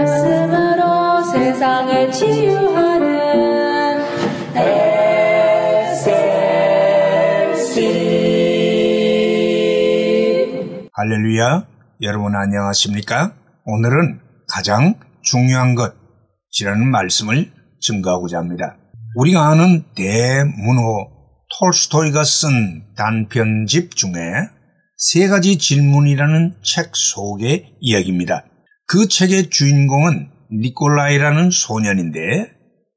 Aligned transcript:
말씀으로 0.00 1.22
세상을 1.24 2.12
치유하는 2.12 4.00
SLC 7.42 7.68
할렐루야. 10.92 11.66
여러분 12.02 12.34
안녕하십니까? 12.34 13.34
오늘은 13.64 14.20
가장 14.48 14.94
중요한 15.22 15.74
것이라는 15.74 16.90
말씀을 16.90 17.52
증거하고자 17.80 18.38
합니다. 18.38 18.78
우리가 19.16 19.48
아는 19.48 19.84
대문호 19.94 21.10
톨스토이가 21.58 22.24
쓴 22.24 22.84
단편집 22.96 23.96
중에 23.96 24.12
세 24.96 25.28
가지 25.28 25.58
질문이라는 25.58 26.54
책 26.62 26.96
속의 26.96 27.76
이야기입니다. 27.80 28.44
그 28.90 29.06
책의 29.06 29.50
주인공은 29.50 30.30
니콜라이라는 30.52 31.52
소년인데 31.52 32.18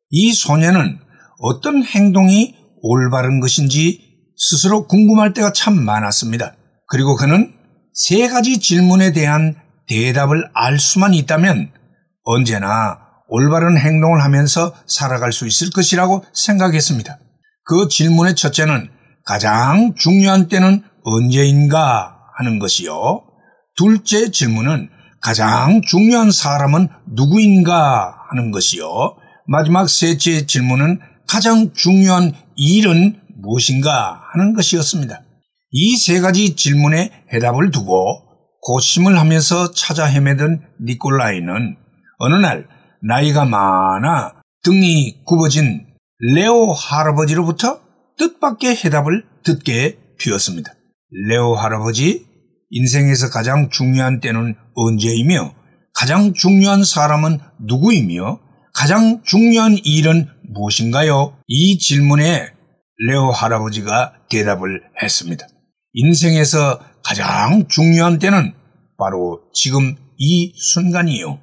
이 0.09 0.33
소년은 0.33 0.97
어떤 1.37 1.83
행동이 1.83 2.55
올바른 2.81 3.39
것인지 3.39 4.01
스스로 4.35 4.87
궁금할 4.87 5.33
때가 5.33 5.53
참 5.53 5.75
많았습니다. 5.75 6.55
그리고 6.87 7.15
그는 7.15 7.53
세 7.93 8.27
가지 8.27 8.59
질문에 8.59 9.11
대한 9.11 9.55
대답을 9.87 10.49
알 10.55 10.79
수만 10.79 11.13
있다면 11.13 11.71
언제나 12.23 12.97
올바른 13.27 13.77
행동을 13.77 14.23
하면서 14.23 14.73
살아갈 14.87 15.31
수 15.31 15.45
있을 15.45 15.69
것이라고 15.69 16.25
생각했습니다. 16.33 17.19
그 17.65 17.87
질문의 17.87 18.33
첫째는 18.35 18.89
가장 19.27 19.93
중요한 19.95 20.47
때는 20.47 20.81
언제인가 21.03 22.17
하는 22.39 22.57
것이요. 22.57 23.21
둘째 23.75 24.31
질문은 24.31 24.89
가장 25.23 25.81
중요한 25.81 26.31
사람은 26.31 26.89
누구인가 27.07 28.13
하는 28.29 28.51
것이요. 28.51 29.15
마지막 29.47 29.89
셋째 29.89 30.45
질문은 30.45 30.99
가장 31.27 31.71
중요한 31.73 32.33
일은 32.55 33.19
무엇인가 33.41 34.21
하는 34.33 34.53
것이었습니다. 34.53 35.21
이 35.71 35.95
세 35.97 36.19
가지 36.19 36.55
질문에 36.55 37.11
해답을 37.33 37.71
두고 37.71 38.21
고심을 38.61 39.17
하면서 39.17 39.71
찾아 39.71 40.05
헤매던 40.05 40.61
니콜라이는 40.85 41.77
어느 42.19 42.35
날 42.35 42.67
나이가 43.01 43.45
많아 43.45 44.33
등이 44.63 45.23
굽어진 45.25 45.85
레오 46.19 46.73
할아버지로부터 46.73 47.79
뜻밖의 48.17 48.77
해답을 48.83 49.25
듣게 49.43 49.97
되었습니다. 50.19 50.73
레오 51.27 51.55
할아버지, 51.55 52.25
인생에서 52.75 53.29
가장 53.29 53.69
중요한 53.69 54.19
때는 54.19 54.55
언제이며 54.73 55.53
가장 55.93 56.33
중요한 56.33 56.83
사람은 56.83 57.39
누구이며 57.61 58.39
가장 58.73 59.21
중요한 59.23 59.77
일은 59.83 60.27
무엇인가요? 60.55 61.37
이 61.47 61.77
질문에 61.77 62.51
레오 63.07 63.29
할아버지가 63.31 64.13
대답을 64.29 64.81
했습니다. 65.01 65.45
인생에서 65.93 66.79
가장 67.03 67.67
중요한 67.67 68.17
때는 68.17 68.53
바로 68.97 69.41
지금 69.53 69.95
이 70.17 70.53
순간이요. 70.57 71.39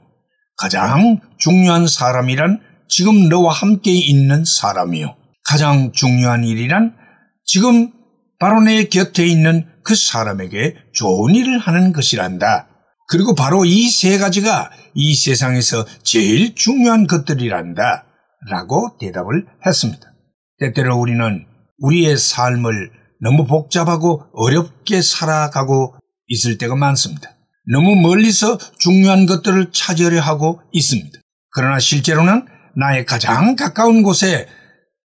가장 0.56 1.20
중요한 1.39 1.87
사람이란 1.87 2.61
지금 2.89 3.28
너와 3.28 3.53
함께 3.53 3.92
있는 3.92 4.44
사람이요. 4.44 5.15
가장 5.44 5.92
중요한 5.92 6.42
일이란 6.42 6.97
지금 7.44 7.92
바로 8.41 8.60
내 8.62 8.84
곁에 8.84 9.27
있는 9.27 9.66
그 9.84 9.94
사람에게 9.94 10.74
좋은 10.94 11.34
일을 11.34 11.58
하는 11.58 11.92
것이란다. 11.92 12.69
그리고 13.08 13.34
바로 13.34 13.64
이 13.64 13.88
세 13.91 14.19
가지가 14.19 14.70
이 14.94 15.14
세상에서 15.14 15.84
제일 16.02 16.54
중요한 16.54 17.06
것들이란다. 17.06 18.06
라고 18.50 18.97
대답을 18.98 19.47
했습니다. 19.66 20.12
때때로 20.59 20.97
우리는 20.98 21.44
우리의 21.78 22.16
삶을 22.16 22.91
너무 23.20 23.44
복잡하고 23.47 24.25
어렵게 24.32 25.03
살아가고 25.03 25.97
있을 26.28 26.56
때가 26.56 26.76
많습니다. 26.76 27.36
너무 27.70 27.94
멀리서 27.97 28.59
중요한 28.78 29.26
것들을 29.26 29.70
찾으려 29.72 30.20
하고 30.20 30.60
있습니다. 30.72 31.19
그러나 31.53 31.78
실제로는 31.78 32.47
나의 32.76 33.04
가장 33.04 33.56
가까운 33.56 34.03
곳에 34.03 34.48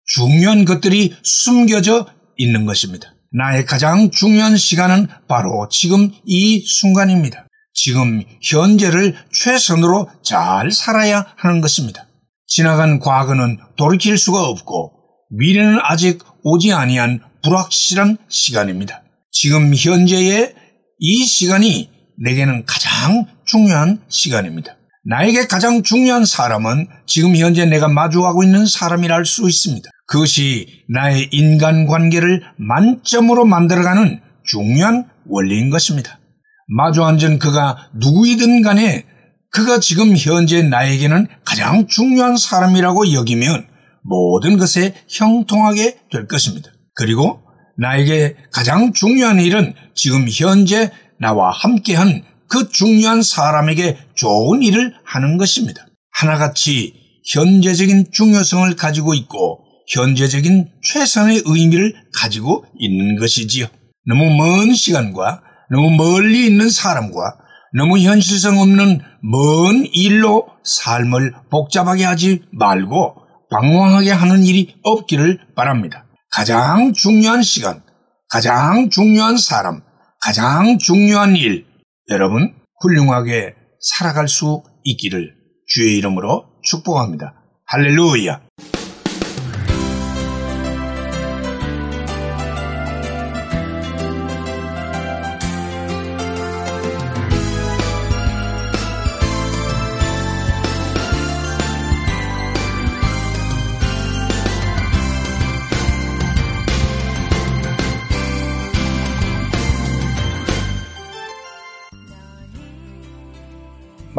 중요한 0.06 0.64
것들이 0.64 1.14
숨겨져 1.22 2.06
있는 2.36 2.66
것입니다. 2.66 3.14
나의 3.32 3.64
가장 3.64 4.10
중요한 4.10 4.56
시간은 4.56 5.06
바로 5.28 5.68
지금 5.70 6.10
이 6.24 6.64
순간입니다. 6.66 7.46
지금 7.72 8.24
현재를 8.42 9.14
최선으로 9.32 10.08
잘 10.24 10.72
살아야 10.72 11.26
하는 11.36 11.60
것입니다. 11.60 12.06
지나간 12.48 12.98
과거는 12.98 13.58
돌이킬 13.76 14.18
수가 14.18 14.42
없고 14.42 14.92
미래는 15.38 15.78
아직 15.80 16.24
오지 16.42 16.72
아니한 16.72 17.20
불확실한 17.44 18.18
시간입니다. 18.28 19.02
지금 19.30 19.72
현재의 19.74 20.54
이 20.98 21.24
시간이 21.24 21.88
내게는 22.22 22.64
가장 22.66 23.26
중요한 23.46 24.02
시간입니다. 24.08 24.76
나에게 25.04 25.46
가장 25.46 25.84
중요한 25.84 26.24
사람은 26.24 26.88
지금 27.06 27.36
현재 27.36 27.64
내가 27.64 27.88
마주하고 27.88 28.42
있는 28.42 28.66
사람이라 28.66 29.14
할수 29.14 29.48
있습니다. 29.48 29.88
그것이 30.10 30.66
나의 30.88 31.28
인간관계를 31.30 32.42
만점으로 32.56 33.44
만들어가는 33.44 34.20
중요한 34.44 35.08
원리인 35.28 35.70
것입니다. 35.70 36.18
마주 36.66 37.04
앉은 37.04 37.38
그가 37.38 37.88
누구이든 37.94 38.62
간에 38.62 39.06
그가 39.52 39.78
지금 39.78 40.16
현재 40.16 40.62
나에게는 40.62 41.28
가장 41.44 41.86
중요한 41.86 42.36
사람이라고 42.36 43.12
여기면 43.12 43.68
모든 44.02 44.58
것에 44.58 44.94
형통하게 45.08 45.98
될 46.10 46.26
것입니다. 46.26 46.72
그리고 46.94 47.42
나에게 47.78 48.36
가장 48.52 48.92
중요한 48.92 49.38
일은 49.38 49.74
지금 49.94 50.26
현재 50.28 50.90
나와 51.20 51.52
함께한 51.52 52.24
그 52.48 52.68
중요한 52.68 53.22
사람에게 53.22 53.96
좋은 54.16 54.62
일을 54.62 54.92
하는 55.04 55.38
것입니다. 55.38 55.86
하나같이 56.12 56.94
현재적인 57.32 58.06
중요성을 58.12 58.74
가지고 58.74 59.14
있고 59.14 59.69
현재적인 59.90 60.70
최선의 60.82 61.42
의미를 61.46 61.94
가지고 62.14 62.64
있는 62.78 63.16
것이지요. 63.16 63.66
너무 64.06 64.30
먼 64.36 64.72
시간과 64.72 65.42
너무 65.70 65.90
멀리 65.90 66.46
있는 66.46 66.70
사람과 66.70 67.36
너무 67.76 67.98
현실성 67.98 68.58
없는 68.58 69.00
먼 69.22 69.86
일로 69.92 70.48
삶을 70.64 71.34
복잡하게 71.50 72.04
하지 72.04 72.42
말고 72.52 73.16
방황하게 73.50 74.10
하는 74.12 74.44
일이 74.44 74.76
없기를 74.82 75.40
바랍니다. 75.56 76.06
가장 76.30 76.92
중요한 76.92 77.42
시간, 77.42 77.82
가장 78.28 78.90
중요한 78.90 79.36
사람, 79.36 79.82
가장 80.20 80.78
중요한 80.78 81.34
일, 81.36 81.66
여러분 82.10 82.54
훌륭하게 82.80 83.54
살아갈 83.80 84.28
수 84.28 84.62
있기를 84.84 85.34
주의 85.66 85.96
이름으로 85.98 86.44
축복합니다. 86.62 87.34
할렐루야! 87.66 88.40